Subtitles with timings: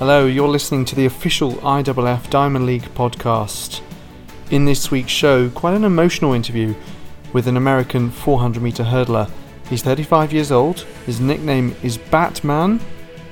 [0.00, 3.82] Hello, you're listening to the official IAAF Diamond League podcast.
[4.50, 6.74] In this week's show, quite an emotional interview
[7.34, 9.30] with an American 400 meter hurdler.
[9.68, 12.80] He's 35 years old, his nickname is Batman.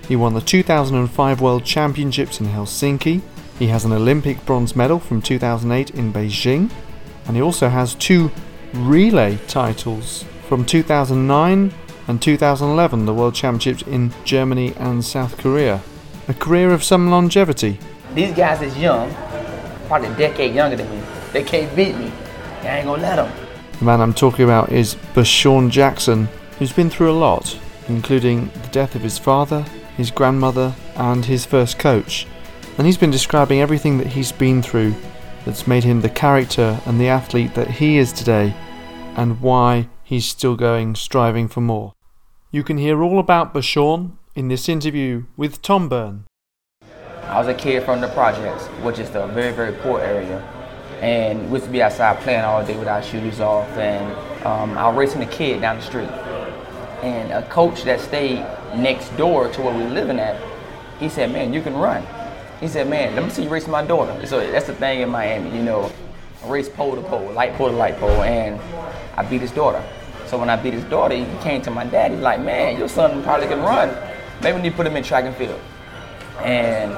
[0.09, 3.23] He won the 2005 World Championships in Helsinki.
[3.59, 6.71] He has an Olympic bronze medal from 2008 in Beijing.
[7.27, 8.30] And he also has two
[8.75, 11.73] relay titles from 2009
[12.09, 15.80] and 2011, the World Championships in Germany and South Korea
[16.28, 17.78] a career of some longevity.
[18.14, 19.12] These guys is young,
[19.86, 21.02] probably a decade younger than me.
[21.32, 22.12] They can't beat me.
[22.62, 23.32] I ain't gonna let them.
[23.78, 26.28] The man I'm talking about is Bershawn Jackson,
[26.59, 29.62] who's been through a lot, including the death of his father,
[29.96, 32.27] his grandmother, and his first coach.
[32.77, 34.95] And he's been describing everything that he's been through
[35.47, 38.55] that's made him the character and the athlete that he is today,
[39.16, 41.95] and why he's still going, striving for more.
[42.50, 46.25] You can hear all about Bershawn in this interview with Tom Byrne.
[47.25, 50.39] I was a kid from the projects, which is a very, very poor area.
[51.00, 53.69] And we used to be outside playing all day with our shoes off.
[53.77, 54.06] And
[54.47, 56.09] um, I was racing a kid down the street.
[57.03, 60.41] And a coach that stayed next door to where we were living at,
[61.00, 62.06] he said, man, you can run.
[62.61, 64.25] He said, man, let me see you race my daughter.
[64.25, 65.91] So that's the thing in Miami, you know,
[66.44, 68.61] I race pole to pole, light pole to light pole, and
[69.16, 69.84] I beat his daughter.
[70.27, 72.89] So when I beat his daughter, he came to my dad, he's like, man, your
[72.89, 74.08] son probably can run
[74.42, 75.61] maybe we need to put him in track and field.
[76.42, 76.92] And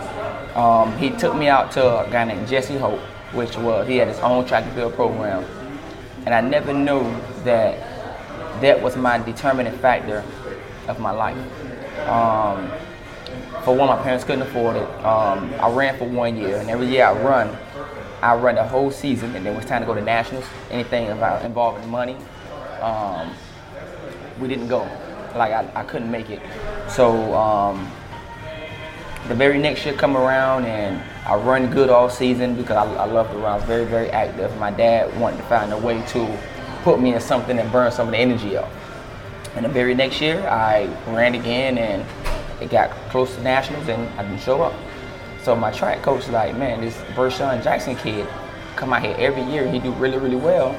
[0.56, 3.00] um, he took me out to a guy named Jesse Hope,
[3.33, 5.44] which was, he had his own track and field program.
[6.27, 7.02] And I never knew
[7.44, 7.78] that
[8.61, 10.22] that was my determining factor
[10.88, 11.38] of my life.
[12.06, 12.70] Um,
[13.64, 14.88] for one, my parents couldn't afford it.
[15.05, 17.56] Um, I ran for one year, and every year I run,
[18.22, 20.44] I run the whole season, and then it was time to go to nationals.
[20.70, 22.16] Anything about involving money,
[22.80, 23.30] um,
[24.41, 24.88] we didn't go
[25.36, 26.41] like I, I couldn't make it.
[26.91, 27.88] So um,
[29.28, 33.05] the very next year come around and I run good all season because I, I
[33.05, 33.52] love to run.
[33.52, 34.56] I was very, very active.
[34.58, 36.39] My dad wanted to find a way to
[36.83, 38.73] put me in something and burn some of the energy off.
[39.55, 42.05] And the very next year I ran again and
[42.61, 44.74] it got close to nationals and I didn't show up.
[45.45, 48.27] So my track coach like, man, this Bershawn Jackson kid
[48.74, 49.70] come out here every year.
[49.70, 50.74] He do really, really well.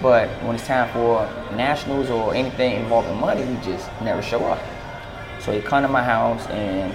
[0.00, 4.60] But when it's time for nationals or anything involving money, he just never show up.
[5.40, 6.92] So he come to my house and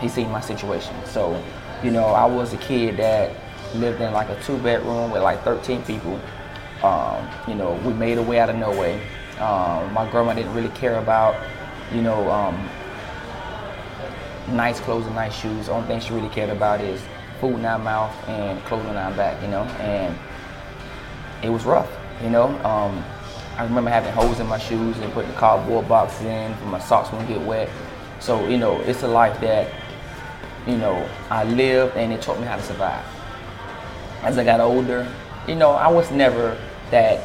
[0.00, 0.94] he seen my situation.
[1.04, 1.42] So,
[1.82, 3.34] you know, I was a kid that
[3.74, 6.20] lived in like a two bedroom with like 13 people.
[6.82, 9.00] Um, you know, we made a way out of no way.
[9.38, 11.34] Um, my grandma didn't really care about,
[11.92, 12.68] you know, um,
[14.54, 15.68] nice clothes and nice shoes.
[15.68, 17.02] Only thing she really cared about is
[17.40, 20.16] food in our mouth and clothing on our back, you know, and
[21.42, 21.90] it was rough.
[22.22, 23.02] You know, um,
[23.60, 26.78] I remember having holes in my shoes and putting the cardboard boxes in for my
[26.78, 27.68] socks wouldn't get wet.
[28.18, 29.70] So you know, it's a life that
[30.66, 33.04] you know I lived and it taught me how to survive.
[34.22, 35.06] As I got older,
[35.46, 36.56] you know, I was never
[36.90, 37.20] that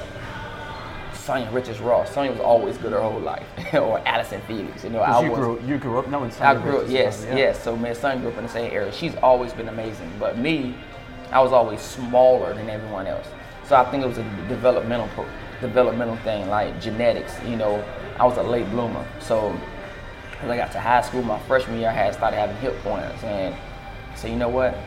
[1.14, 2.14] Sanya Richards Ross.
[2.14, 4.84] Sanya was always good her whole life, or Allyson Felix.
[4.84, 5.40] You know, I you was.
[5.40, 7.38] Grew, you grew up knowing Sanya I grew up, yes, yeah.
[7.38, 7.64] yes.
[7.64, 8.92] So me and Sanya grew up in the same area.
[8.92, 10.76] She's always been amazing, but me,
[11.32, 13.28] I was always smaller than everyone else.
[13.70, 15.08] So I think it was a developmental
[15.62, 17.34] developmental thing, like genetics.
[17.46, 17.84] You know,
[18.20, 19.06] I was a late bloomer.
[19.20, 19.50] So
[20.42, 23.24] when I got to high school, my freshman year, I had started having hip pointers,
[23.24, 23.56] and
[24.16, 24.78] so you know what?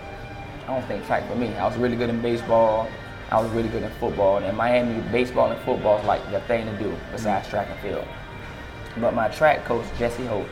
[0.65, 1.55] I don't think track for me.
[1.55, 2.89] I was really good in baseball.
[3.31, 4.39] I was really good in football.
[4.39, 7.57] And in Miami, baseball and football is like the thing to do besides mm-hmm.
[7.57, 8.07] track and field.
[9.01, 10.49] But my track coach, Jesse Hope,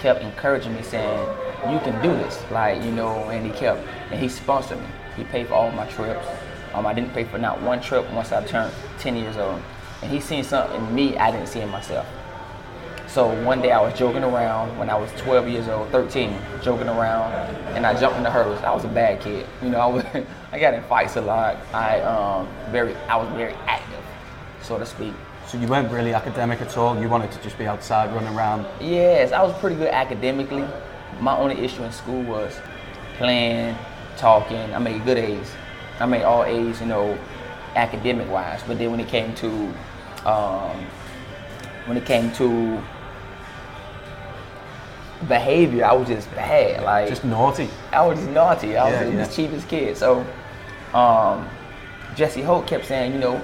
[0.00, 1.18] kept encouraging me, saying,
[1.70, 4.86] "You can do this." Like you know, and he kept and he sponsored me.
[5.16, 6.26] He paid for all my trips.
[6.74, 9.60] Um, I didn't pay for not one trip once I turned 10 years old.
[10.02, 12.06] And he seen something in me I didn't see in myself.
[13.06, 16.32] So one day I was joking around when I was 12 years old, 13,
[16.62, 17.32] joking around,
[17.74, 18.60] and I jumped in the hurdles.
[18.62, 19.46] I was a bad kid.
[19.60, 20.04] You know, I was,
[20.52, 21.56] I got in fights a lot.
[21.74, 24.04] I um, very, I was very active,
[24.62, 25.12] so to speak.
[25.48, 27.00] So you weren't really academic at all.
[27.00, 28.64] You wanted to just be outside, running around.
[28.80, 30.64] Yes, I was pretty good academically.
[31.18, 32.60] My only issue in school was
[33.16, 33.76] playing,
[34.16, 34.72] talking.
[34.72, 35.50] I made good A's.
[36.00, 37.18] I made all A's, you know,
[37.76, 38.62] academic wise.
[38.66, 39.48] But then when it came to
[40.26, 40.86] um,
[41.86, 42.82] when it came to
[45.28, 46.82] behavior, I was just bad.
[46.82, 47.68] Like just naughty.
[47.92, 48.76] I was just naughty.
[48.76, 49.26] I yeah, was yeah.
[49.26, 49.96] the cheapest kid.
[49.96, 50.26] So
[50.94, 51.48] um,
[52.16, 53.42] Jesse Hope kept saying, you know,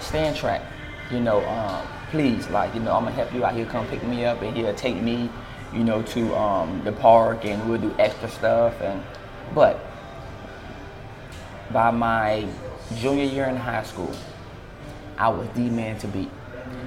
[0.00, 0.62] stand track.
[1.10, 3.54] You know, um, please, like, you know, I'm gonna help you out.
[3.54, 5.30] He'll come pick me up and he'll take me,
[5.72, 8.80] you know, to um, the park and we'll do extra stuff.
[8.80, 9.02] And
[9.54, 9.78] but
[11.72, 12.46] by my
[12.96, 14.12] junior year in high school,
[15.18, 16.30] I was the man to beat.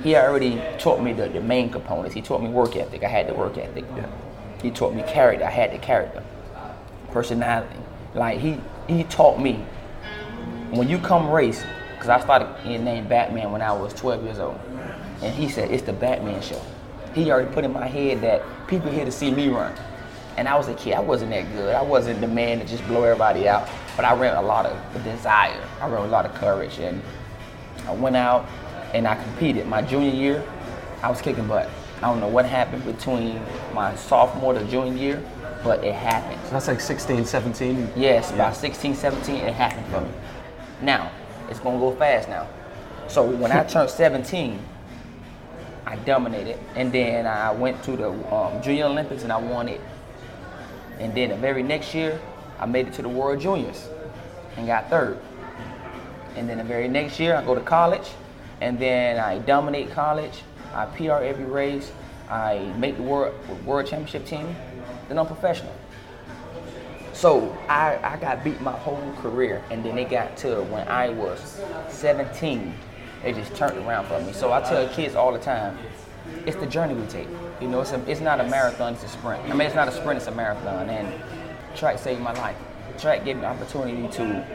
[0.03, 2.13] He already taught me the, the main components.
[2.13, 3.03] He taught me work ethic.
[3.03, 3.85] I had the work ethic.
[3.95, 4.07] Yeah.
[4.61, 5.45] he taught me character.
[5.45, 6.23] I had the character,
[7.11, 7.79] personality.
[8.13, 9.65] Like he he taught me
[10.71, 14.39] when you come race, because I started getting named Batman when I was 12 years
[14.39, 14.59] old,
[15.21, 16.61] and he said it's the Batman show.
[17.13, 19.73] He already put in my head that people here to see me run.
[20.37, 20.93] And I was a kid.
[20.95, 21.73] I wasn't that good.
[21.73, 23.69] I wasn't the man to just blow everybody out.
[23.95, 25.61] But I ran a lot of desire.
[25.81, 27.01] I ran a lot of courage, and
[27.87, 28.45] I went out
[28.93, 29.67] and I competed.
[29.67, 30.43] My junior year,
[31.01, 31.69] I was kicking butt.
[31.97, 33.41] I don't know what happened between
[33.73, 35.23] my sophomore to junior year,
[35.63, 36.39] but it happened.
[36.45, 37.89] So that's like 16, 17.
[37.95, 38.37] Yes, Yeah.
[38.49, 40.09] by 16, 17, it happened for me.
[40.81, 41.09] Now,
[41.49, 42.47] it's gonna go fast now.
[43.07, 44.59] So when I turned 17,
[45.85, 49.79] I dominated, and then I went to the um, Junior Olympics and I won it.
[50.99, 52.19] And then the very next year,
[52.59, 53.87] I made it to the World Juniors
[54.57, 55.19] and got third.
[56.35, 58.09] And then the very next year, I go to college,
[58.61, 60.41] and then I dominate college.
[60.73, 61.91] I PR every race.
[62.29, 63.33] I make the world
[63.65, 64.55] world championship team.
[65.07, 65.73] Then I'm professional.
[67.13, 71.09] So I, I got beat my whole career, and then it got to when I
[71.09, 72.73] was 17,
[73.23, 74.33] it just turned around for me.
[74.33, 75.77] So I tell kids all the time,
[76.45, 77.27] it's the journey we take.
[77.61, 79.41] You know, it's, a, it's not a marathon, it's a sprint.
[79.45, 80.89] I mean, it's not a sprint, it's a marathon.
[80.89, 81.07] And
[81.75, 82.57] track saved my life.
[82.97, 84.45] Track gave me the opportunity to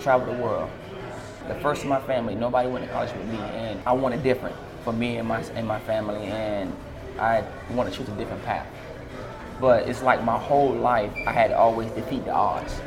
[0.00, 0.70] travel the world.
[1.48, 4.56] The first in my family, nobody went to college with me, and I wanted different
[4.82, 6.74] for me and my and my family, and
[7.18, 8.66] I want to choose a different path.
[9.60, 12.80] But it's like my whole life, I had to always defeat the odds.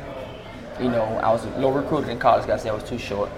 [0.80, 2.46] You know, I was low recruited in college.
[2.46, 3.30] Said I was too short.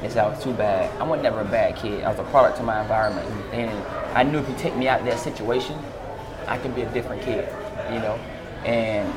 [0.00, 0.90] They said I was too bad.
[1.00, 2.02] I was never a bad kid.
[2.04, 3.70] I was a product of my environment, and
[4.16, 5.78] I knew if you take me out of that situation,
[6.46, 7.48] I can be a different kid.
[7.92, 8.18] You know,
[8.64, 9.12] and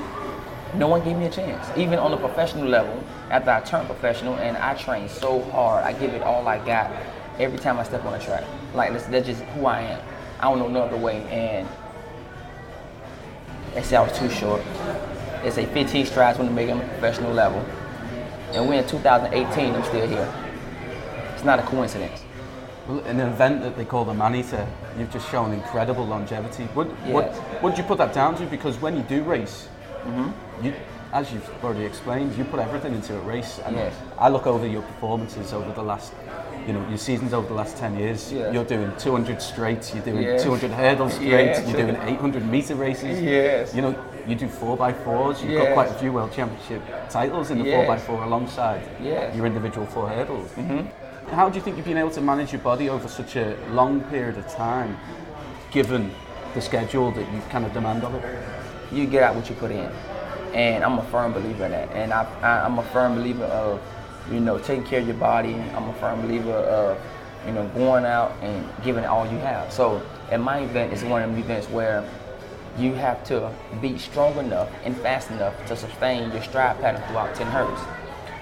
[0.73, 1.65] no one gave me a chance.
[1.77, 5.93] Even on the professional level, after I turned professional, and I trained so hard, I
[5.93, 6.91] give it all I got
[7.39, 8.43] every time I step on the track.
[8.73, 10.01] Like that's, that's just who I am.
[10.39, 11.23] I don't know no other way.
[11.29, 11.67] And
[13.73, 14.61] they say I was too short.
[15.43, 17.59] They say 15 strides when to make it on the professional level.
[18.53, 20.33] And we're in 2018, I'm still here.
[21.33, 22.21] It's not a coincidence.
[22.87, 24.67] Well, in an event that they call the Man Eater,
[24.97, 26.65] you've just shown incredible longevity.
[26.73, 27.37] What, what, Yes.
[27.61, 28.45] what did you put that down to?
[28.45, 29.67] Because when you do race,
[30.05, 30.65] Mm-hmm.
[30.65, 30.73] you,
[31.13, 33.59] as you've already explained, you put everything into a race.
[33.65, 33.93] And Yes.
[34.17, 36.13] I look over your performances over the last,
[36.67, 38.31] you know, your seasons over the last 10 years.
[38.33, 38.51] Yeah.
[38.51, 40.43] You're doing 200 straight, you're doing Yes.
[40.43, 41.67] 200 hurdles straight, Yes.
[41.69, 43.21] you're doing 800 meter races.
[43.21, 43.73] Yes.
[43.73, 43.95] You know,
[44.27, 48.81] you do 4x4s, you've got quite a few world championship titles in the 4x4 alongside
[49.01, 49.35] Yes.
[49.35, 50.51] your individual four hurdles.
[51.31, 54.01] How do you think you've been able to manage your body over such a long
[54.01, 54.97] period of time,
[55.71, 56.11] given
[56.53, 58.23] the schedule that you kind of demand of it?
[58.91, 59.91] You get out what you put in.
[60.53, 61.91] And I'm a firm believer in that.
[61.91, 63.81] And I, I, I'm a firm believer of,
[64.31, 65.53] you know, taking care of your body.
[65.53, 66.97] I'm a firm believer of,
[67.45, 69.71] you know, going out and giving all you have.
[69.71, 70.01] So
[70.31, 72.07] at my event, it's one of the events where
[72.77, 73.51] you have to
[73.81, 77.79] be strong enough and fast enough to sustain your stride pattern throughout 10 hurdles.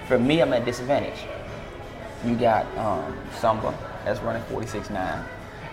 [0.08, 1.18] For me, I'm at disadvantage.
[2.24, 5.26] You got um, Samba that's running 46.9.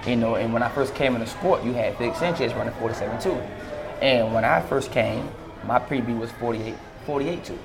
[0.08, 2.74] You know, and when I first came in the sport, you had Felix Sanchez running
[2.76, 3.61] 47.2.
[4.02, 5.30] And when I first came,
[5.66, 6.76] my PB was 48,
[7.06, 7.58] 48.2.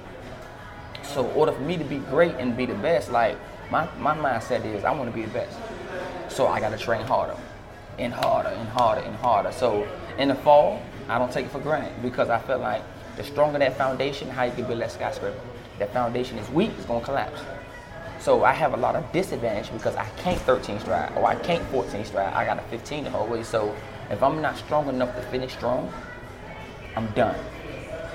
[1.02, 3.38] So in order for me to be great and be the best, like
[3.70, 5.56] my, my mindset is I want to be the best.
[6.28, 7.36] So I got to train harder
[7.98, 9.50] and harder and harder and harder.
[9.52, 9.88] So
[10.18, 12.82] in the fall, I don't take it for granted because I felt like
[13.16, 15.40] the stronger that foundation, how you can build that skyscraper.
[15.78, 17.40] That foundation is weak, it's gonna collapse.
[18.18, 21.64] So I have a lot of disadvantage because I can't 13 stride or I can't
[21.68, 22.32] 14 stride.
[22.34, 23.42] I got a 15 the whole way.
[23.42, 23.74] So
[24.10, 25.92] if I'm not strong enough to finish strong,
[26.96, 27.38] I'm done.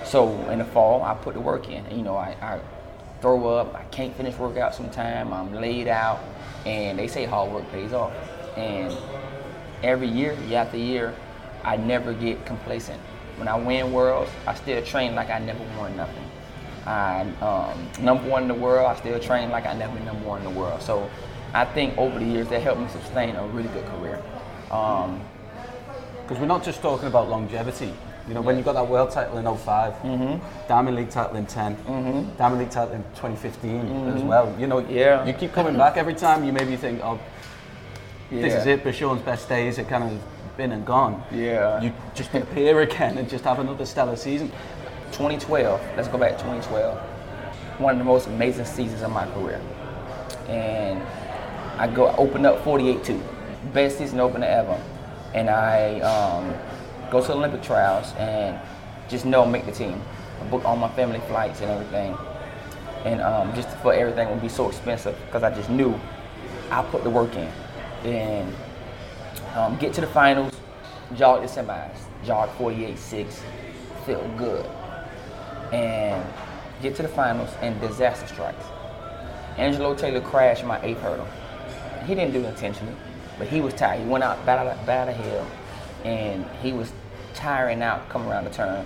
[0.03, 1.85] So in the fall, I put the work in.
[1.95, 2.59] You know, I, I
[3.21, 3.75] throw up.
[3.75, 5.31] I can't finish workout sometime.
[5.31, 6.19] I'm laid out,
[6.65, 8.11] and they say hard work pays off.
[8.57, 8.95] And
[9.83, 11.13] every year, year after year,
[11.63, 12.99] I never get complacent.
[13.37, 16.25] When I win worlds, I still train like I never won nothing.
[16.85, 18.87] I um, number one in the world.
[18.87, 20.81] I still train like I never number one in the world.
[20.81, 21.09] So
[21.53, 24.21] I think over the years that helped me sustain a really good career.
[24.71, 25.21] Um,
[26.23, 27.93] Because we're not just talking about longevity.
[28.27, 30.67] You know, when you got that world title in 5 Mm-hmm.
[30.67, 34.53] Diamond League title in 10, Diamond League title in 2015 as well.
[34.59, 34.93] You know, Mm-hmm.
[34.93, 35.25] Yeah.
[35.25, 36.43] you keep coming back every time.
[36.43, 37.19] You maybe think, oh,
[38.29, 38.73] this is yeah.
[38.73, 38.83] it.
[38.83, 41.23] Bershawn's best days are kind of been and gone.
[41.31, 41.81] Yeah.
[41.81, 44.49] You just appear again and just have another stellar season.
[45.11, 46.97] 2012, let's go back to 2012.
[47.79, 49.59] One of the most amazing seasons of my career.
[50.47, 51.01] And
[51.77, 53.21] I go open up 48-2.
[53.73, 54.81] Best season opener ever.
[55.33, 56.53] And I um,
[57.11, 58.57] go to the Olympic trials and
[59.09, 60.01] just know make the team.
[60.39, 62.17] I booked all my family flights and everything.
[63.03, 65.99] And um, just for everything would be so expensive because I just knew
[66.71, 67.51] I put the work in.
[68.05, 68.55] And
[69.55, 70.53] um, get to the finals,
[71.15, 71.97] jog the semis.
[72.25, 73.39] jog 48-6,
[74.05, 74.65] feel good.
[75.73, 76.25] And
[76.81, 78.63] get to the finals and disaster strikes.
[79.57, 81.27] Angelo Taylor crashed my eighth hurdle.
[82.05, 82.95] He didn't do it intentionally,
[83.37, 84.01] but he was tired.
[84.01, 85.45] He went out bad out, of hill,
[86.03, 86.91] and he was
[87.33, 88.85] tiring out coming around the turn,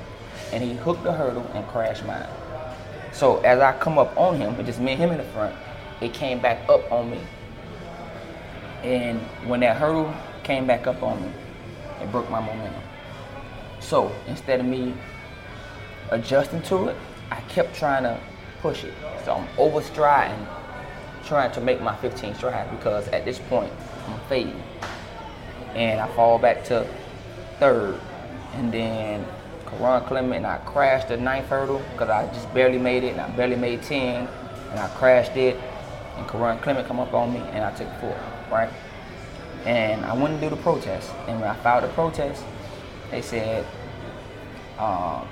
[0.52, 2.28] and he hooked the hurdle and crashed mine.
[3.12, 5.56] So as I come up on him, it just me and him in the front,
[6.02, 7.20] it came back up on me.
[8.84, 11.32] And when that hurdle came back up on me,
[12.02, 12.82] it broke my momentum.
[13.80, 14.94] So instead of me
[16.12, 16.96] adjusting to it,
[17.32, 18.20] I kept trying to
[18.62, 18.94] push it.
[19.24, 20.46] So I'm overstriding,
[21.26, 23.72] trying to make my 15 strides because at this point
[24.08, 24.62] I'm fading.
[25.74, 26.88] And I fall back to
[27.60, 28.00] third.
[28.56, 29.26] And then
[29.66, 33.22] Kerron Clement and I crashed the ninth hurdle because I just barely made it and
[33.22, 34.28] I barely made 10
[34.72, 35.60] and I crashed it
[36.18, 38.18] and Kerron Clement come up on me and I took four,
[38.52, 38.70] right?
[39.66, 41.12] And I went and do the protest.
[41.28, 42.44] And when I filed the protest,
[43.12, 43.66] they said,
[44.78, 45.28] um,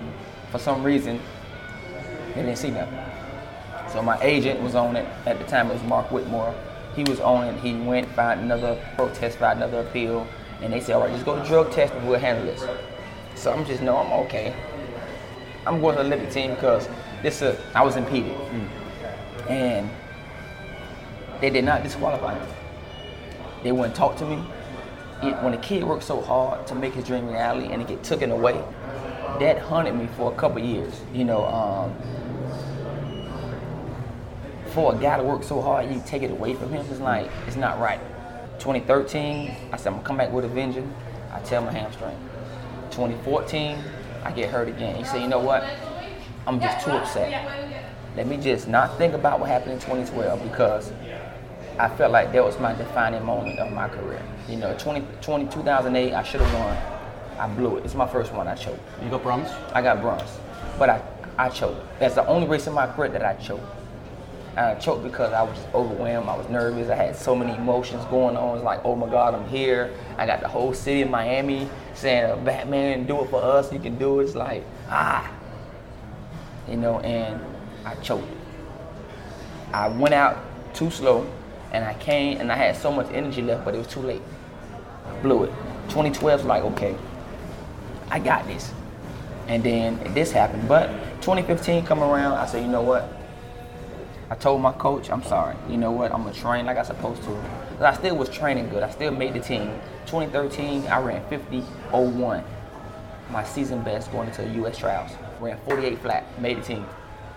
[0.51, 1.19] for some reason,
[2.35, 2.99] they didn't see nothing.
[3.89, 5.69] So my agent was on it at the time.
[5.69, 6.53] It was Mark Whitmore.
[6.95, 7.59] He was on it.
[7.59, 10.27] He went, filed another protest, filed another appeal,
[10.61, 12.63] and they said, "All right, just go to drug test And we'll handle this."
[13.35, 14.55] So I'm just know I'm okay.
[15.65, 16.87] I'm going to the Olympic team because
[17.21, 19.49] this uh, I was impeded, mm.
[19.49, 19.89] and
[21.39, 22.45] they did not disqualify me.
[23.63, 24.43] They wouldn't talk to me.
[25.21, 28.03] It, when a kid works so hard to make his dream reality and it get
[28.03, 28.61] taken away,
[29.39, 31.01] that haunted me for a couple years.
[31.13, 31.95] You know, um,
[34.73, 36.85] for a guy to work so hard, you take it away from him.
[36.89, 37.99] It's like it's not right.
[38.59, 40.93] 2013, I said I'm gonna come back with a vengeance.
[41.31, 42.17] I tell my hamstring.
[42.93, 43.77] 2014,
[44.23, 44.95] I get hurt again.
[44.95, 45.63] He said, you know what?
[46.45, 47.49] I'm just too upset.
[48.15, 50.91] Let me just not think about what happened in 2012 because
[51.79, 54.21] I felt like that was my defining moment of my career.
[54.47, 56.77] You know, 20, 20 2008, I should have won.
[57.39, 57.85] I blew it.
[57.85, 58.79] It's my first one I choked.
[59.03, 59.49] You got bronze?
[59.73, 60.29] I got bronze.
[60.77, 61.01] But I,
[61.37, 61.81] I choked.
[61.99, 63.65] That's the only race in my career that I choked.
[64.55, 66.29] I choked because I was just overwhelmed.
[66.29, 66.89] I was nervous.
[66.89, 68.55] I had so many emotions going on.
[68.55, 69.91] It's like, oh my God, I'm here.
[70.17, 73.73] I got the whole city of Miami saying, Batman, do it for us.
[73.73, 74.25] You can do it.
[74.25, 75.31] It's like, ah.
[76.69, 77.41] You know, and
[77.83, 78.27] I choked.
[79.73, 80.37] I went out
[80.75, 81.27] too slow
[81.71, 84.21] and I came and I had so much energy left, but it was too late.
[85.07, 85.51] I blew it.
[85.89, 86.95] 2012 was like, okay,
[88.11, 88.71] I got this.
[89.47, 90.67] And then this happened.
[90.67, 90.89] But
[91.21, 93.09] 2015 come around, I said, you know what?
[94.33, 95.55] I told my coach, I'm sorry.
[95.69, 96.11] You know what?
[96.11, 97.43] I'm gonna train like I supposed to.
[97.77, 98.81] But I still was training good.
[98.81, 99.79] I still made the team.
[100.07, 102.43] 2013, I ran 50.01.
[103.29, 104.75] My season best going into U.S.
[104.79, 105.11] trials.
[105.39, 106.83] Ran 48 flat, made the team.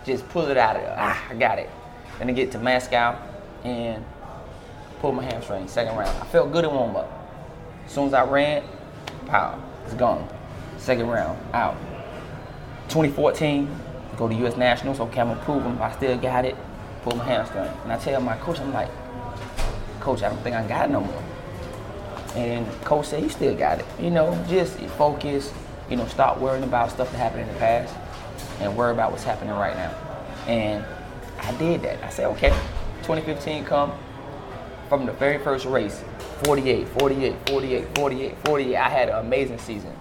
[0.06, 0.96] Just pull it out of there.
[0.98, 1.68] Ah, I got it.
[2.18, 3.18] Then I get to Moscow
[3.62, 4.02] and
[5.00, 6.16] pulled my hamstring, second round.
[6.22, 7.12] I felt good in warm up.
[7.84, 8.64] As soon as I ran,
[9.26, 10.26] pow, it's gone.
[10.78, 11.76] Second round, out.
[12.88, 13.68] 2014,
[14.16, 14.56] go to U.S.
[14.56, 14.98] Nationals.
[14.98, 15.76] Okay, I'm gonna prove them.
[15.82, 16.56] I still got it.
[17.06, 17.70] Pull my hamstring.
[17.84, 18.90] And I tell my coach, I'm like,
[20.00, 21.22] Coach, I don't think I got no more.
[22.34, 23.86] And coach said, you still got it.
[24.00, 25.52] You know, just focus.
[25.88, 27.94] You know, stop worrying about stuff that happened in the past
[28.58, 29.94] and worry about what's happening right now.
[30.48, 30.84] And
[31.38, 32.02] I did that.
[32.02, 32.50] I said, okay,
[33.02, 33.92] 2015 come,
[34.88, 36.02] from the very first race
[36.42, 38.76] 48, 48, 48, 48, 48.
[38.76, 39.92] I had an amazing season.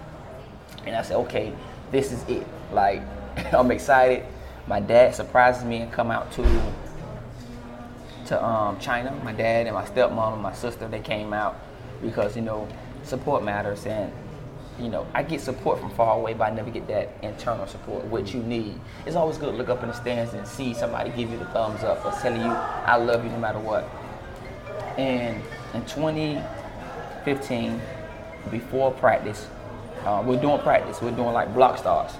[0.84, 1.52] And I said, okay,
[1.92, 2.44] this is it.
[2.72, 3.02] Like,
[3.52, 4.24] I'm excited.
[4.66, 6.42] My dad surprises me and come out to
[8.26, 9.12] to um, China.
[9.24, 11.56] My dad and my stepmom and my sister, they came out
[12.02, 12.68] because, you know,
[13.02, 13.86] support matters.
[13.86, 14.12] And,
[14.78, 18.04] you know, I get support from far away, but I never get that internal support,
[18.06, 18.78] which you need.
[19.06, 21.46] It's always good to look up in the stands and see somebody give you the
[21.46, 23.88] thumbs up or telling you, I love you no matter what.
[24.98, 25.42] And
[25.74, 27.80] in 2015,
[28.50, 29.46] before practice,
[30.04, 31.00] uh, we're doing practice.
[31.02, 32.14] We're doing like block starts.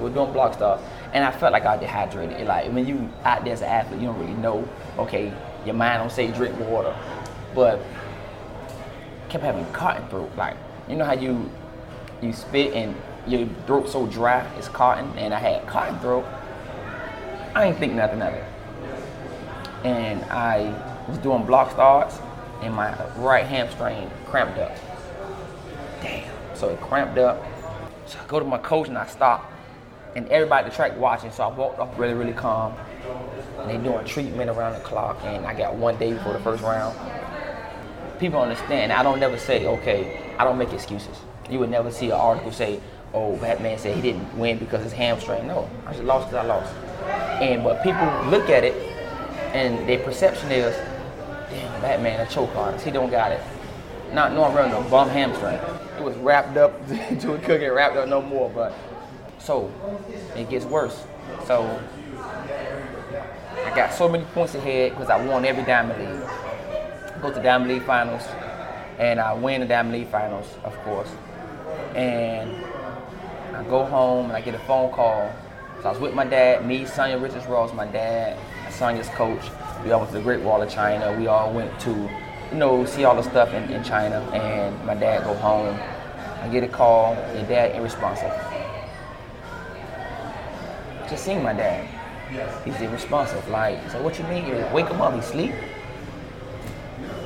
[0.00, 2.46] We're doing block starts, and I felt like I dehydrated.
[2.46, 4.68] Like when you out there as an athlete, you don't really know.
[4.98, 5.32] Okay,
[5.64, 6.94] your mind don't say drink water,
[7.54, 7.80] but
[9.28, 10.30] kept having cotton throat.
[10.36, 10.56] Like
[10.88, 11.50] you know how you
[12.20, 12.94] you spit and
[13.26, 16.26] your throat so dry it's cotton, and I had cotton throat.
[17.54, 18.44] I didn't think nothing of it,
[19.84, 20.74] and I
[21.08, 22.18] was doing block starts,
[22.62, 24.76] and my right hamstring cramped up.
[26.02, 26.28] Damn.
[26.54, 27.42] So it cramped up.
[28.06, 29.52] So I go to my coach and I stop.
[30.16, 32.74] And everybody the track watching, so I walked off really, really calm.
[33.60, 36.62] And they doing treatment around the clock, and I got one day before the first
[36.62, 36.96] round.
[38.18, 38.92] People understand.
[38.92, 41.16] I don't never say, okay, I don't make excuses.
[41.50, 42.80] You would never see an article say,
[43.14, 45.46] oh, Batman said he didn't win because his hamstring.
[45.46, 46.74] No, I just lost because I lost.
[47.40, 48.74] And but people look at it,
[49.54, 50.74] and their perception is,
[51.50, 52.84] damn, Batman a choke artist.
[52.84, 53.40] He don't got it.
[54.12, 55.58] not knowing running a bum hamstring.
[55.96, 58.50] It was wrapped up to couldn't get wrapped up no more.
[58.50, 58.74] But
[59.38, 59.72] so
[60.36, 61.04] it gets worse.
[61.46, 61.80] So
[63.64, 66.28] I got so many points ahead because I won every Diamond League.
[67.20, 68.22] Go to Diamond League finals,
[68.98, 71.10] and I win the Diamond League finals, of course.
[71.94, 72.64] And
[73.54, 75.32] I go home and I get a phone call.
[75.82, 79.42] So I was with my dad, me, Sanya Richards Ross, my dad, Sanya's coach.
[79.84, 81.16] We all went to the Great Wall of China.
[81.18, 84.20] We all went to, you know, see all the stuff in, in China.
[84.32, 85.78] And my dad go home.
[86.40, 87.14] I get a call.
[87.34, 88.47] Your dad irresponsible.
[91.08, 91.88] Just seeing my dad.
[92.64, 93.48] He's irresponsive.
[93.48, 94.46] Like, so what you mean?
[94.46, 95.52] You wake him up, he sleep.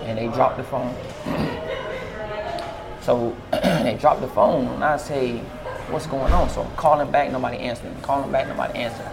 [0.05, 0.95] And they drop the phone.
[3.01, 5.39] so they drop the phone, and I say,
[5.91, 7.95] "What's going on?" So I'm calling back, nobody answering.
[8.03, 9.09] Calling back, nobody answering.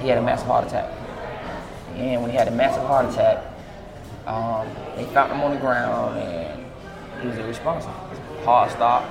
[0.00, 0.92] He had a massive heart attack.
[1.96, 3.42] And when he had a massive heart attack,
[4.26, 6.64] um, they found him on the ground, and
[7.22, 7.94] he was irresponsible.
[8.10, 9.06] His heart stopped,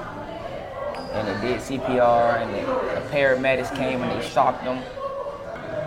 [1.15, 4.81] and they did CPR, and the, the paramedics came and they shocked him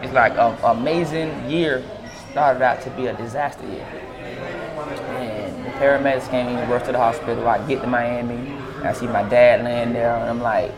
[0.03, 1.83] it's like an amazing year
[2.31, 3.85] started out to be a disaster year.
[3.85, 7.49] And the paramedics came, and rushed to the hospital.
[7.49, 8.53] I get to Miami,
[8.85, 10.71] I see my dad laying there, and I'm like,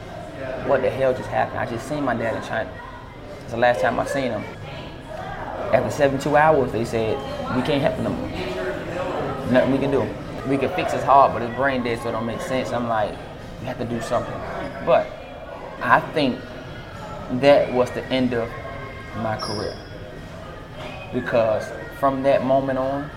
[0.67, 1.59] what the hell just happened?
[1.59, 2.73] I just seen my dad in China.
[3.43, 4.45] It's the last time I seen him.
[5.73, 7.17] After 72 hours, they said,
[7.55, 9.53] we can't help him.
[9.53, 10.09] Nothing we can do.
[10.49, 12.73] We can fix his heart, but his brain dead, so it don't make sense.
[12.73, 13.15] I'm like,
[13.61, 14.35] we have to do something.
[14.87, 15.07] But
[15.83, 16.39] I think
[17.41, 18.51] that was the end of
[19.19, 19.77] my career.
[21.13, 23.11] Because from that moment on,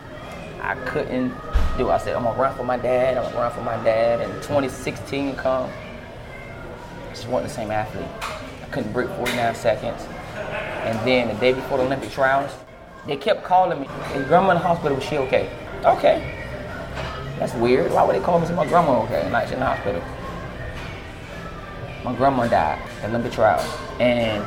[0.62, 1.34] I couldn't
[1.78, 1.90] do.
[1.90, 3.18] I said, I'm gonna run for my dad.
[3.18, 4.22] I'm gonna run for my dad.
[4.22, 8.08] And 2016 come, I just wasn't the same athlete.
[8.62, 10.02] I couldn't break 49 seconds.
[10.84, 12.52] And then the day before the Olympic trials,
[13.06, 13.88] they kept calling me.
[14.16, 14.96] Is grandma in the hospital?
[14.96, 15.50] Was she okay?
[15.86, 16.40] Okay.
[17.40, 17.92] That's weird.
[17.92, 18.48] Why would they call me?
[18.48, 19.24] Say my grandma okay?
[19.44, 20.02] She's in the hospital.
[22.04, 23.66] My grandma died at Olympic trials,
[24.00, 24.44] and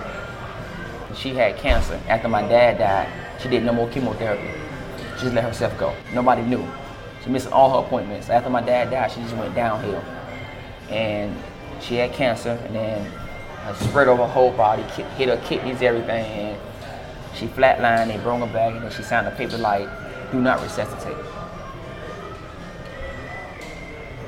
[1.17, 1.99] she had cancer.
[2.07, 3.09] After my dad died,
[3.41, 4.51] she did no more chemotherapy.
[5.17, 5.95] She just let herself go.
[6.13, 6.67] Nobody knew.
[7.25, 8.29] She missed all her appointments.
[8.29, 10.05] After my dad died, she just went downhill.
[10.91, 11.35] And
[11.81, 13.11] she had cancer, and then
[13.89, 16.25] spread over her whole body, hit her kidneys, everything.
[16.25, 16.61] And
[17.35, 19.89] she flatlined, they brought her back, and then she signed a paper like,
[20.31, 21.17] do not resuscitate.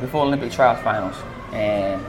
[0.01, 1.17] Before Olympic trials finals,
[1.53, 2.05] and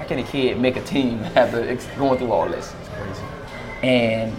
[0.00, 1.62] how can a kid make a team after
[1.98, 2.74] going through all this?
[2.80, 3.22] It's crazy.
[3.82, 4.34] And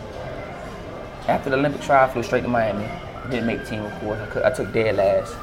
[1.27, 2.87] after the Olympic trial, I flew straight to Miami.
[3.29, 4.19] Didn't make the team, of course.
[4.19, 5.35] I, could, I took dead last.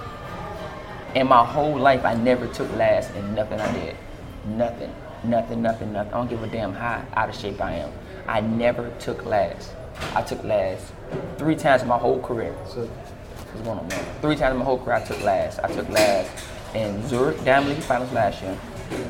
[1.15, 3.97] In my whole life, I never took last in nothing I did.
[4.45, 6.13] Nothing, nothing, nothing, nothing.
[6.13, 7.93] I don't give a damn how out of shape I am.
[8.27, 9.71] I never took last.
[10.15, 10.93] I took last
[11.39, 12.57] three times in my whole career.
[12.67, 14.05] So, what's going on, man?
[14.21, 15.61] Three times in my whole career, I took last.
[15.61, 16.29] I took last
[16.75, 18.59] in Zurich Diamond League Finals last year.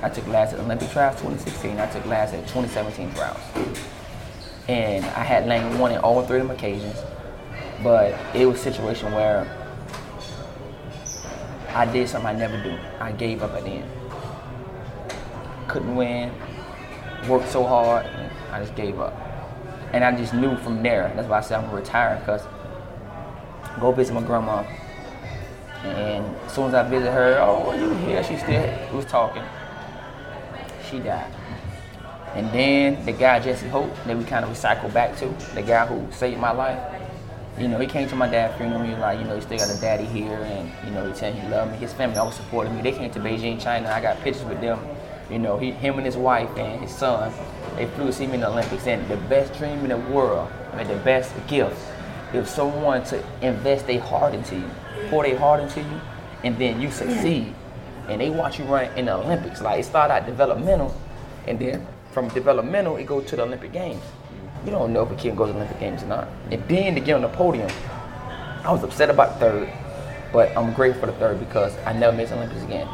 [0.02, 1.78] I took last at Olympic trials 2016.
[1.78, 3.40] I took last at 2017 trials.
[4.68, 6.96] And I had lane one in all three of them occasions.
[7.82, 9.46] But it was a situation where
[11.70, 12.76] I did something I never do.
[13.00, 13.90] I gave up at the end.
[15.68, 16.32] Couldn't win.
[17.28, 18.06] Worked so hard.
[18.50, 19.14] I just gave up.
[19.92, 21.12] And I just knew from there.
[21.14, 22.42] That's why I said I'm retire because
[23.80, 24.64] go visit my grandma.
[25.84, 28.22] And as soon as I visit her, oh, you here?
[28.24, 29.44] She still was talking
[30.88, 31.30] she died.
[32.34, 35.86] And then the guy Jesse Hope, that we kind of recycle back to, the guy
[35.86, 36.78] who saved my life.
[37.58, 38.82] You know, he came to my dad's funeral.
[38.82, 41.14] He was like, you know, he still got a daddy here, and you know, he
[41.16, 41.78] said he loved me.
[41.78, 42.82] His family always supported me.
[42.82, 43.90] They came to Beijing, China.
[43.90, 44.78] I got pictures with them.
[45.28, 47.32] You know, he, him and his wife and his son,
[47.76, 48.86] they flew to see me in the Olympics.
[48.86, 51.76] And the best dream in the world, I mean, the best gift,
[52.32, 54.70] is someone to invest their heart into you,
[55.10, 56.00] pour their heart into you,
[56.44, 57.54] and then you succeed
[58.08, 59.60] and they watch you run in the Olympics.
[59.60, 60.94] Like it started out developmental,
[61.46, 64.02] and then from developmental it goes to the Olympic Games.
[64.64, 66.28] You don't know if a kid goes to the Olympic Games or not.
[66.50, 67.70] And then to get on the podium,
[68.64, 69.70] I was upset about third,
[70.32, 72.88] but I'm grateful for the third because I never missed Olympics again.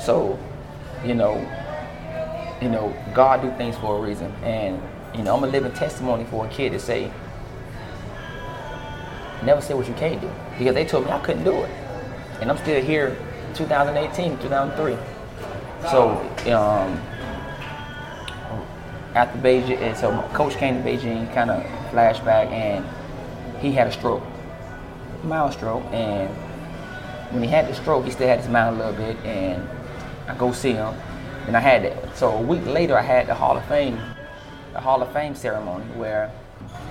[0.00, 0.38] So,
[1.04, 1.34] you know,
[2.62, 4.80] you know, God do things for a reason, and
[5.14, 7.10] you know, I'm a living testimony for a kid to say,
[9.44, 11.70] never say what you can't do, because they told me I couldn't do it,
[12.40, 13.16] and I'm still here
[13.54, 14.96] 2018, 2003.
[15.90, 16.10] So
[16.52, 17.00] um,
[19.14, 22.84] after Beijing, so coach came to Beijing, kind of flashback, and
[23.60, 24.22] he had a stroke,
[25.24, 26.28] mild stroke, and
[27.32, 29.66] when he had the stroke, he still had his mind a little bit, and
[30.28, 30.94] I go see him,
[31.46, 32.16] and I had that.
[32.16, 33.98] So a week later, I had the Hall of Fame,
[34.72, 36.30] the Hall of Fame ceremony where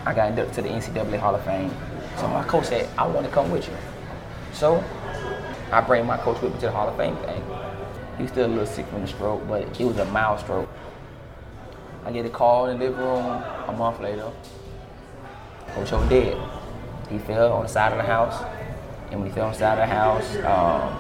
[0.06, 1.72] I got inducted to the NCAA Hall of Fame.
[2.18, 3.76] So my coach said, I want to come with you.
[4.54, 4.84] So
[5.72, 7.44] I bring my coach with me to the Hall of Fame thing.
[8.18, 10.70] He was still a little sick from the stroke, but it was a mild stroke.
[12.06, 13.26] I get a call in the living room
[13.68, 14.32] a month later.
[15.70, 16.38] Coach O dead.
[17.10, 18.42] He fell on the side of the house,
[19.12, 20.98] and when he fell on the side of the house, um,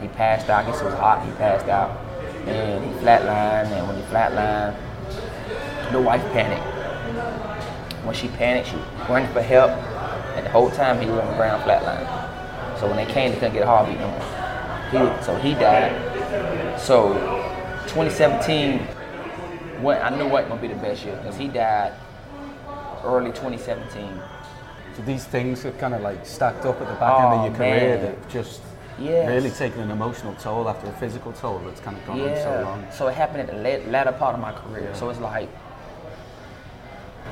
[0.00, 0.64] he passed out.
[0.64, 1.24] I guess it was hot.
[1.24, 1.90] He passed out,
[2.46, 3.72] and he flatlined.
[3.72, 4.76] And when he flatlined,
[5.92, 6.64] the wife panicked.
[8.04, 8.76] When she panicked, she
[9.08, 9.70] ran for help,
[10.36, 12.06] and the whole time he was on the ground flatline.
[12.78, 15.16] So when they came, they couldn't get a heartbeat no more.
[15.16, 16.78] He, so he died.
[16.78, 17.14] So
[17.88, 18.78] 2017,
[19.82, 21.92] when I knew wasn't gonna be the best year because he died
[23.04, 24.20] early 2017.
[24.96, 27.44] So these things are kind of like stacked up at the back end Oh, of
[27.46, 28.02] your oh, career man.
[28.02, 28.60] that just
[28.98, 29.28] Yes.
[29.28, 32.62] really taken an emotional toll after a physical toll that's kind of gone on so
[32.64, 32.86] long.
[32.90, 34.90] So it happened at the la- latter part of my career.
[34.94, 35.50] So it's like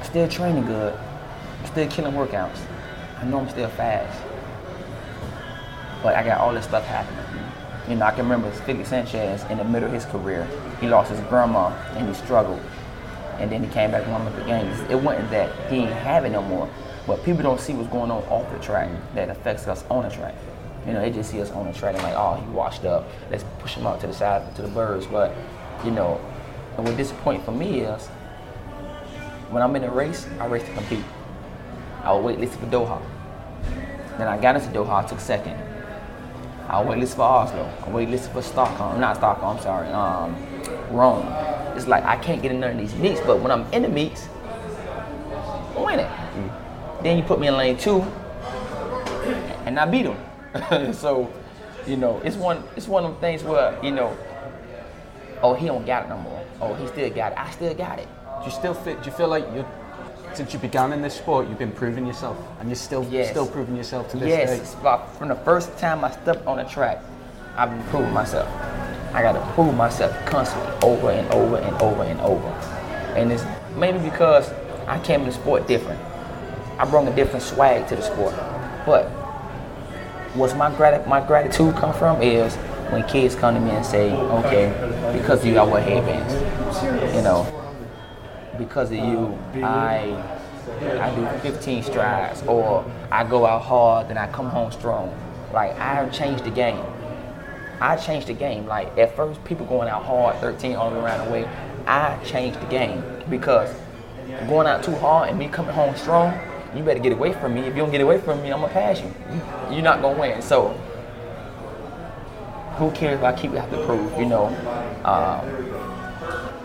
[0.02, 0.94] still training good.
[1.64, 2.58] Still killing workouts.
[3.24, 4.22] I know I'm still fast.
[6.02, 7.24] But I got all this stuff happening.
[7.88, 10.46] You know, I can remember Felix Sanchez in the middle of his career.
[10.78, 12.60] He lost his grandma and he struggled.
[13.38, 14.78] And then he came back and won Olympic Games.
[14.90, 16.68] It wasn't that he ain't have it no more.
[17.06, 20.14] But people don't see what's going on off the track that affects us on the
[20.14, 20.34] track.
[20.86, 23.08] You know, they just see us on the track and like, oh, he washed up.
[23.30, 25.06] Let's push him out to the side, to the birds.
[25.06, 25.34] But,
[25.82, 26.20] you know,
[26.76, 28.06] and what disappointing for me is
[29.48, 31.04] when I'm in a race, I race to compete.
[32.02, 33.13] I will wait waitlisted for Doha.
[34.18, 35.56] Then I got into Doha, I took second.
[36.68, 37.70] I waitlisted for Oslo.
[37.82, 39.00] I waitlisted for Stockholm.
[39.00, 39.88] Not Stockholm, I'm sorry.
[39.88, 40.36] Um,
[40.90, 41.26] Rome.
[41.76, 43.88] It's like I can't get in none of these meets, but when I'm in the
[43.88, 44.28] meets,
[45.76, 46.08] I'm winning.
[47.02, 48.00] Then you put me in lane two,
[49.66, 50.16] and I beat him.
[50.94, 51.30] so,
[51.86, 54.16] you know, it's one it's one of them things where you know,
[55.42, 56.46] oh he don't got it no more.
[56.60, 57.38] Oh he still got it.
[57.38, 58.08] I still got it.
[58.38, 59.66] Do you still feel, do you feel like you
[60.36, 63.30] since you began in this sport, you've been proving yourself and you're still Yes.
[63.30, 64.80] still proving yourself to this Yes, day?
[64.80, 66.98] about- from the first time I stepped on the track,
[67.56, 68.48] I've been proving myself.
[69.14, 72.48] I got to prove myself constantly, over and over and over and over.
[73.14, 73.44] And it's
[73.76, 74.50] maybe because
[74.88, 76.00] I came in the sport different.
[76.78, 78.34] I brought a different swag to the sport.
[78.84, 79.04] But
[80.34, 82.56] what's my grat- my gratitude come from is
[82.90, 84.72] when kids come to me and say, okay,
[85.16, 86.34] because you, I wear headbands.
[87.14, 87.46] You know,
[88.58, 90.16] because of you, I
[91.00, 95.14] I do 15 strides, or I go out hard, and I come home strong.
[95.52, 96.82] Like I have changed the game.
[97.80, 98.66] I changed the game.
[98.66, 101.48] Like at first, people going out hard, 13 all around the way.
[101.86, 103.72] I changed the game because
[104.48, 106.38] going out too hard and me coming home strong,
[106.74, 107.60] you better get away from me.
[107.60, 109.12] If you don't get away from me, I'm gonna pass you.
[109.30, 110.40] You- You're not gonna win.
[110.40, 110.74] So
[112.76, 114.18] who cares if I keep have to prove?
[114.18, 114.46] You know.
[115.04, 115.63] Um,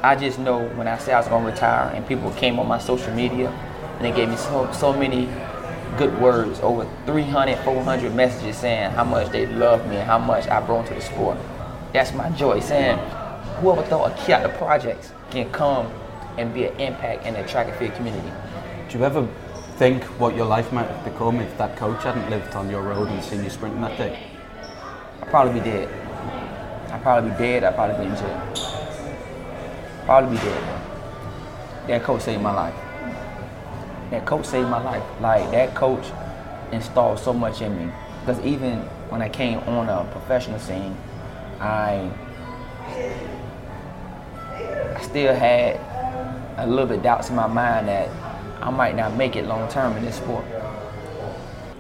[0.02, 2.80] I just know when I said I was gonna retire and people came on my
[2.80, 5.28] social media and they gave me so so many
[5.98, 10.48] good words, over 300, 400 messages saying how much they love me and how much
[10.48, 11.38] I brought to the sport.
[11.92, 12.98] That's my joy, saying
[13.60, 15.92] whoever thought a kid out the projects can come
[16.38, 18.32] and be an impact in the track and field community.
[18.88, 19.28] Do you ever
[19.76, 23.10] think what your life might have become if that coach hadn't lived on your road
[23.10, 24.18] and seen you sprinting that day?
[25.22, 25.90] I'd probably be dead.
[26.92, 28.79] I'd probably be dead, I'd probably be in jail.
[30.10, 30.82] Probably be bro.
[31.86, 32.74] That coach saved my life.
[34.10, 35.04] That coach saved my life.
[35.22, 36.04] Like that coach
[36.72, 37.94] installed so much in me.
[38.22, 40.98] Because even when I came on a professional scene,
[41.60, 42.10] I
[44.96, 45.80] I still had
[46.58, 48.10] a little bit doubts in my mind that
[48.64, 50.44] I might not make it long term in this sport.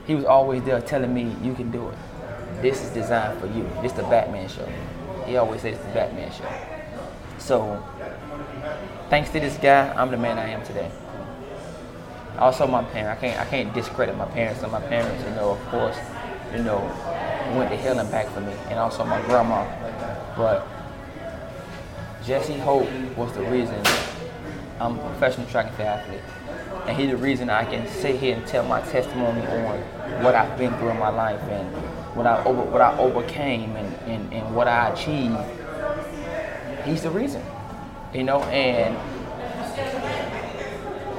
[0.05, 1.97] He was always there telling me, you can do it.
[2.61, 3.67] This is designed for you.
[3.81, 4.71] This the Batman show.
[5.25, 6.45] He always says it's the Batman show.
[7.39, 7.81] So,
[9.09, 10.91] thanks to this guy, I'm the man I am today.
[12.37, 13.17] Also, my parents.
[13.17, 13.39] I can't.
[13.41, 14.63] I can't discredit my parents.
[14.63, 15.97] And my parents, you know, of course,
[16.55, 16.79] you know,
[17.57, 19.65] went to hell and back for me, and also my grandma.
[20.37, 20.65] But
[22.23, 23.81] Jesse Hope was the reason
[24.79, 26.21] I'm a professional track and field athlete.
[26.87, 30.57] And he's the reason I can sit here and tell my testimony on what I've
[30.57, 31.67] been through in my life and
[32.15, 35.37] what I over, what I overcame and, and, and what I achieved.
[36.85, 37.43] He's the reason.
[38.13, 38.97] You know, and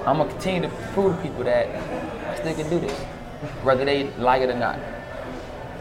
[0.06, 2.98] I'm gonna continue to prove to people that I still can do this.
[3.62, 4.78] Whether they like it or not.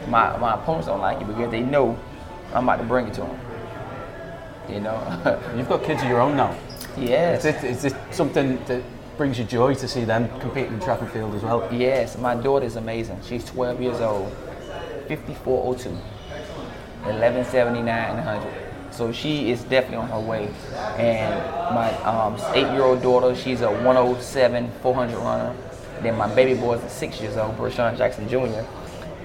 [0.08, 1.98] My my opponents don't like it because they know
[2.54, 3.40] I'm about to bring it to them.
[4.68, 5.40] You know?
[5.56, 6.56] You've got kids of your own now.
[6.96, 7.44] yes.
[7.44, 8.82] Is it, is it something that
[9.16, 11.68] brings you joy to see them competing in track and field as well?
[11.72, 13.18] Yes, my daughter is amazing.
[13.26, 14.32] She's 12 years old,
[15.08, 18.69] 5402, 1179 100.
[19.00, 20.50] So she is definitely on her way.
[20.98, 21.34] And
[21.74, 25.56] my um, eight-year-old daughter, she's a 107 400 runner.
[26.02, 28.62] Then my baby boy is six years old, Bershawn Jackson Jr.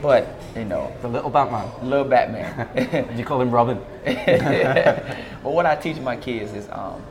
[0.01, 1.69] But you know, The little Batman.
[1.89, 3.17] little Batman.
[3.17, 3.77] You call him Robin.
[4.05, 7.03] but what I teach my kids is um,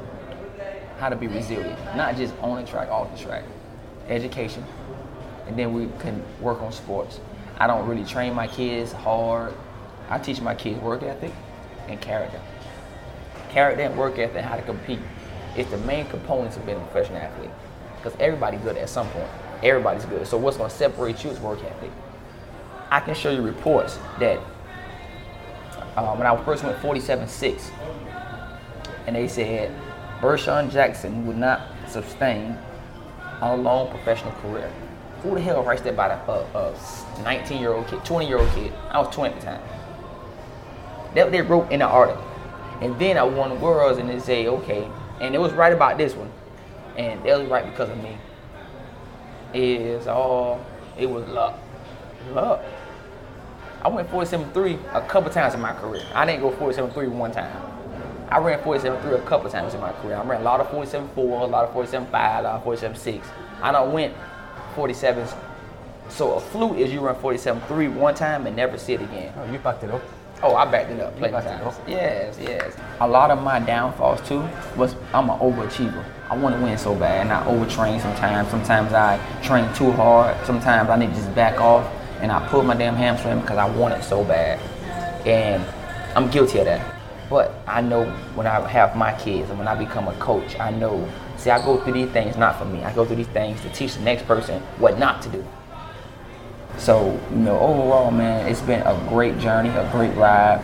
[0.98, 3.44] how to be resilient, not just on the track, off the track.
[4.08, 4.64] Education,
[5.46, 7.20] and then we can work on sports.
[7.58, 9.52] I don't really train my kids hard.
[10.08, 11.32] I teach my kids work ethic
[11.88, 12.40] and character.
[13.54, 14.98] Character and work ethic and how to compete
[15.56, 17.50] is the main components of being a professional athlete.
[17.96, 19.28] Because everybody's good at some point.
[19.62, 20.26] Everybody's good.
[20.26, 21.92] So what's going to separate you is work ethic.
[22.90, 24.40] I can show you reports that
[25.94, 27.70] uh, when I first went 47-6,
[29.06, 29.72] and they said
[30.20, 32.58] Bershawn Jackson would not sustain
[33.40, 34.68] a long professional career.
[35.22, 38.38] Who the hell writes that about a, a, a 19 year old kid, 20 year
[38.38, 38.72] old kid?
[38.90, 39.62] I was 20 at the time.
[41.14, 42.33] That they wrote in the article.
[42.80, 44.88] And then I won worlds and they say, okay,
[45.20, 46.30] and it was right about this one.
[46.96, 48.16] And it was right because of me.
[49.52, 50.64] Is all,
[50.98, 51.58] it was luck.
[52.32, 52.62] Luck.
[53.82, 56.04] I went 47-3 a couple times in my career.
[56.14, 57.54] I didn't go 47-3 one time.
[58.30, 60.16] I ran 47-3 a couple times in my career.
[60.16, 63.22] I ran a lot of 47-4, a lot of 47-5, a lot of 47-6.
[63.62, 64.14] I don't went
[64.74, 65.36] 47s.
[66.08, 69.32] So a fluke is you run 47-3 one time and never see it again.
[69.36, 70.02] Oh, you backed it up.
[70.46, 71.74] Oh, I backed it up plenty of times.
[71.88, 72.76] Yes, yes.
[73.00, 76.04] A lot of my downfalls too was I'm an overachiever.
[76.28, 78.50] I want to win so bad, and I overtrain sometimes.
[78.50, 80.36] Sometimes I train too hard.
[80.44, 83.74] Sometimes I need to just back off, and I pull my damn hamstring because I
[83.74, 84.60] want it so bad.
[85.26, 85.64] And
[86.14, 86.94] I'm guilty of that.
[87.30, 88.04] But I know
[88.34, 91.10] when I have my kids and when I become a coach, I know.
[91.38, 92.84] See, I go through these things not for me.
[92.84, 95.46] I go through these things to teach the next person what not to do.
[96.78, 100.62] So, you know, overall, man, it's been a great journey, a great ride.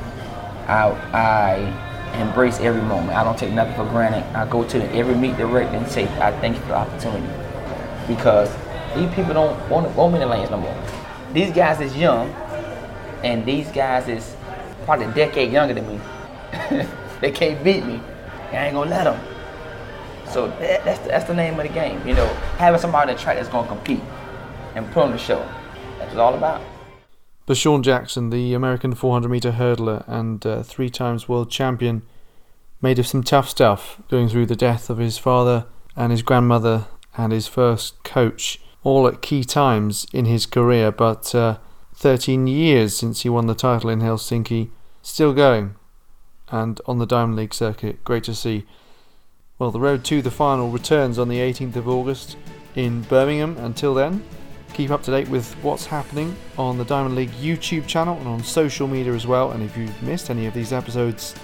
[0.66, 3.16] I, I embrace every moment.
[3.16, 4.24] I don't take nothing for granted.
[4.34, 7.26] I go to every meet direct and say, I thank you for the opportunity.
[8.06, 8.50] Because
[8.94, 10.76] these people don't want to go in the lanes no more.
[11.32, 12.28] These guys is young,
[13.22, 14.34] and these guys is
[14.84, 16.00] probably a decade younger than me.
[17.20, 18.00] they can't beat me.
[18.50, 19.20] I ain't gonna let them.
[20.28, 22.06] So that, that's, the, that's the name of the game.
[22.06, 22.26] You know,
[22.58, 24.00] having somebody on the track that's gonna compete
[24.74, 25.46] and put on the show.
[26.16, 26.62] All about.
[27.46, 32.02] Bershawn Jackson, the American 400 meter hurdler and uh, three times world champion,
[32.80, 36.86] made of some tough stuff, going through the death of his father and his grandmother
[37.16, 40.92] and his first coach, all at key times in his career.
[40.92, 41.58] But uh,
[41.94, 44.70] 13 years since he won the title in Helsinki,
[45.02, 45.74] still going
[46.50, 48.02] and on the Diamond League circuit.
[48.04, 48.64] Great to see.
[49.58, 52.36] Well, the road to the final returns on the 18th of August
[52.74, 53.56] in Birmingham.
[53.58, 54.22] Until then,
[54.72, 58.42] keep up to date with what's happening on the Diamond League YouTube channel and on
[58.42, 59.52] social media as well.
[59.52, 61.34] And if you've missed any of these episodes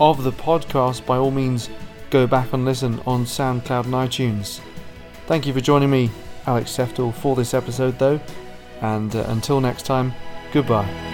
[0.00, 1.70] of the podcast, by all means,
[2.10, 4.60] go back and listen on SoundCloud and iTunes.
[5.26, 6.10] Thank you for joining me,
[6.46, 8.20] Alex Seftel, for this episode, though.
[8.80, 10.12] And uh, until next time,
[10.52, 11.13] goodbye.